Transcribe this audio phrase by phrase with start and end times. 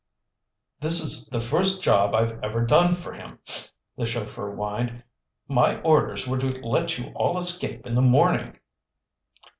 [0.79, 3.37] "This is the first job I've ever done for him,"
[3.95, 5.03] the chauffeur whined.
[5.47, 8.57] "My orders were to let you all escape in the morning."